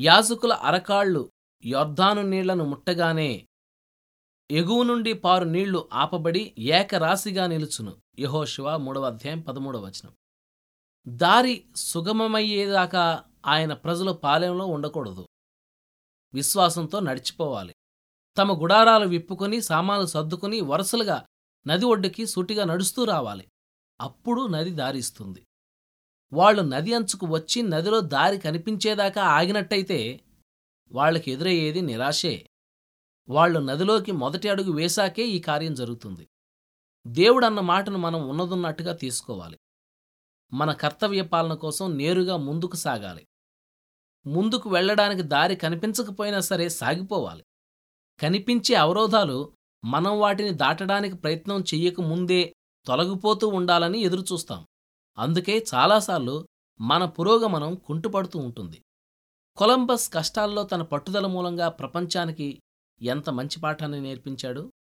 యాజకుల 0.00 0.52
అరకాళ్ళు 0.52 1.30
యొర్ధాను 1.64 2.22
నీళ్ళను 2.22 2.64
ముట్టగానే 2.64 3.48
ఎగువ 4.50 4.82
నుండి 4.82 5.12
పారు 5.12 5.44
నీళ్ళు 5.44 5.88
ఆపబడి 5.92 6.54
ఏకరాశిగా 6.58 7.46
నిలుచును. 7.46 7.96
యహోశివ 8.18 8.76
మూడవ 8.76 9.02
అధ్యాయం 9.02 9.40
పదమూడవ 9.40 9.80
వచనం. 9.80 10.12
దారి 11.08 11.64
సుగమమయ్యేదాకా 11.76 13.24
ఆయన 13.46 13.72
ప్రజలు 13.72 14.12
పాలెంలో 14.12 14.66
ఉండకూడదు. 14.66 15.28
విశ్వాసంతో 16.34 17.00
నడిచిపోవాలి. 17.00 17.74
తమ 18.38 18.62
గుడారాలు 18.62 19.08
విప్పుకొని 19.08 19.60
సామాన్లు 19.60 20.06
సర్దుకుని 20.06 20.60
వరుసలుగా 20.60 21.26
నది 21.66 21.84
ఒడ్డుకి 21.84 22.26
సూటిగా 22.26 22.64
నడుస్తూ 22.64 23.04
రావాలి. 23.04 23.48
అప్పుడు 24.00 24.46
నది 24.46 24.70
దారిస్తుంది. 24.70 25.46
వాళ్ళు 26.32 26.62
నది 26.62 26.94
అంచుకు 26.94 27.26
వచ్చి 27.26 27.62
నదిలో 27.62 28.00
దారి 28.00 28.38
కనిపించేదాకా 28.38 29.22
ఆగినట్టయితే 29.22 30.20
వాళ్ళకి 30.92 31.30
ఎదురయ్యేది 31.30 31.80
నిరాశే. 31.80 32.50
వాళ్ళు 33.28 33.58
నదిలోకి 33.58 34.12
మొదటి 34.12 34.48
అడుగు 34.48 34.72
వేశాకే 34.72 35.28
ఈ 35.28 35.38
కార్యం 35.38 35.74
జరుగుతుంది. 35.74 36.28
దేవుడన్న 37.06 37.60
మాటను 37.60 37.98
మనం 37.98 38.28
ఉన్నదున్నట్టుగా 38.28 38.92
తీసుకోవాలి. 38.92 39.58
మన 40.52 40.72
కర్తవ్య 40.72 41.22
పాలన 41.22 41.54
కోసం 41.54 41.98
నేరుగా 41.98 42.36
ముందుకు 42.36 42.76
సాగాలి. 42.76 43.26
ముందుకు 44.26 44.70
వెళ్ళడానికి 44.70 45.22
దారి 45.22 45.56
కనిపించకపోయినా 45.56 46.40
సరే 46.40 46.68
సాగిపోవాలి. 46.68 47.44
కనిపించే 48.20 48.74
అవరోధాలు 48.74 49.52
మనం 49.84 50.20
వాటిని 50.20 50.50
దాటడానికి 50.50 51.16
ప్రయత్నం 51.16 51.60
చెయ్యకముందే 51.60 52.52
తొలగిపోతూ 52.86 53.48
ఉండాలని 53.48 53.98
ఎదురుచూస్తాం. 54.00 54.66
అందుకే 55.20 55.64
చాలాసార్లు 55.74 56.48
మన 56.80 57.04
పురోగమనం 57.04 57.74
కుంటుపడుతూ 57.74 58.38
ఉంటుంది. 58.38 58.82
కొలంబస్ 59.56 60.12
కష్టాల్లో 60.12 60.62
తన 60.62 60.82
పట్టుదల 60.82 61.26
మూలంగా 61.26 61.68
ప్రపంచానికి 61.68 62.62
ఎంత 63.02 63.30
మంచి 63.30 63.60
పాఠాన్ని 63.60 64.00
నేర్పించాడు? 64.00 64.72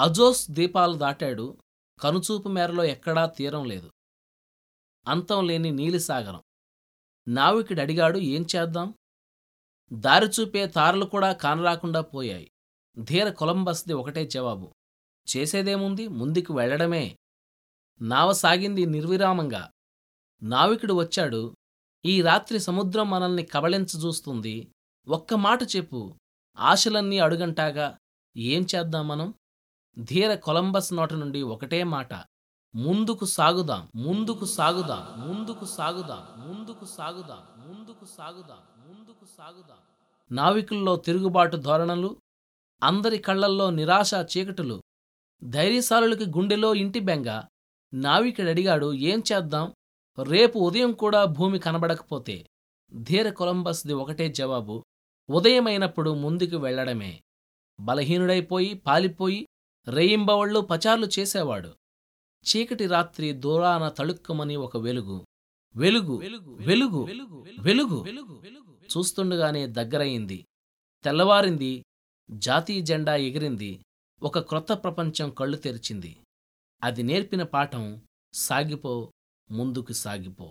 అజోస్ 0.00 0.50
దీపాలు 0.50 0.94
దాటాడు 0.94 1.58
కనుచూపు 2.00 2.48
మేరలో 2.48 2.84
ఎక్కడా 2.84 3.26
తీరం 3.26 3.64
లేదు. 3.64 3.90
అంతం 5.08 5.46
లేని 5.46 5.70
నీలిసాగరం 5.70 6.42
నావికుడు 7.28 7.80
అడిగాడు 7.80 8.18
ఏం 8.18 8.46
చేద్దాం? 8.56 8.94
దారి 9.92 10.26
చూపే 10.26 10.66
తారలు 10.66 11.04
కూడా 11.04 11.32
కానరాకుండా 11.32 12.00
పోయాయి. 12.00 12.50
ధీర 12.98 13.30
కొలంబస్ది 13.30 13.92
ఒకటే 13.92 14.26
జవాబు. 14.26 14.74
చేసేదేముంది? 15.36 16.08
ముందుకు 16.08 16.54
వెళ్ళడమే 16.54 17.18
నావ 18.02 18.32
సాగింది 18.32 18.86
నిర్విరామంగా. 18.86 19.70
నావికుడు 20.42 20.94
వచ్చాడు. 20.94 21.56
ఈ 22.04 22.22
రాత్రి 22.22 22.58
సముద్రం 22.58 23.10
మనల్ని 23.10 23.42
కబళించజూస్తుంది. 23.42 24.72
ఒక్క 25.08 25.34
మాట 25.34 25.62
చెప్పు. 25.62 26.14
ఆశలన్నీ 26.58 27.18
అడుగంటాగా 27.18 27.98
ఏం 28.36 28.66
చేద్దాం 28.74 29.08
మనం? 29.08 29.34
ధీర 29.98 30.34
కొలంబస్ 30.34 30.92
నోట 30.92 31.12
నుండి 31.12 31.42
ఒకటే 31.42 31.84
మాట. 31.84 32.14
ముందుకు 32.74 33.24
సాగుదాం. 33.24 33.88
ముందుకు 33.96 34.44
సాగుదాం. 34.44 35.28
ముందుకు 35.28 35.64
సాగుదాం. 35.64 36.48
ముందుకు 36.48 36.84
సాగుదాం. 36.84 37.68
ముందుకు 37.68 38.04
సాగుదాం. 38.04 38.88
ముందుకు 38.88 39.26
సాగుదాం. 39.38 39.78
నావికుల్లో 40.32 40.96
తిరుగుబాటు 40.96 41.56
ధోరణలు. 41.56 42.16
అందరి 42.82 43.18
కళ్ళల్లో 43.18 43.70
నిరాశ 43.70 44.10
చీకటులు. 44.14 44.82
ధైర్యశాలులకి 45.44 46.24
గుండెలో 46.24 46.74
ఇంటి 46.74 47.00
బెంగ. 47.00 47.42
నావికుడడిగాడు 47.96 48.92
ఏం 48.92 49.22
చేద్దాం? 49.32 49.72
రేపు 50.22 50.58
ఉదయం 50.58 50.92
కూడా 50.92 51.24
భూమి 51.24 51.58
కనబడకపోతే 51.58 52.46
ధీర 53.02 53.30
కొలంబస్ది 53.30 53.92
ఒకటే 53.92 54.28
జవాబు 54.28 54.84
ఉదయమైనప్పుడు 55.30 56.10
ముందుకు 56.14 56.56
వెళ్ళడమే 56.56 57.22
బలహీనుడైపోయి 57.80 58.74
పాలిపోయి 58.74 59.46
రేయింబవళ్ళు 59.88 60.60
పచార్లు 60.60 61.08
చేసేవాడు. 61.18 61.72
చీకటి 62.46 62.86
రాత్రి 62.86 63.32
దూరాన 63.32 63.88
తళుక్కుమని 63.88 64.56
ఒక 64.56 64.76
వెలుగు 64.76 65.26
వెలుగు 65.76 66.16
వెలుగు 66.54 67.00
వెలుగు 67.58 67.98
చూస్తుండగానే 68.92 69.66
దగ్గరయింది 69.66 70.44
తెల్లవారింది 71.04 71.84
జాతీయ 72.30 72.80
జెండా 72.80 73.16
ఎగిరింది 73.16 73.82
ఒక 74.22 74.38
క్రొత్త 74.38 74.72
ప్రపంచం 74.72 75.30
కళ్ళు 75.30 75.56
తెరిచింది. 75.56 76.16
అది 76.84 77.02
నేర్పిన 77.02 77.42
పాఠం 77.42 77.84
సాగిపో 78.34 79.12
ముందుకు 79.50 79.92
సాగిపో. 79.92 80.46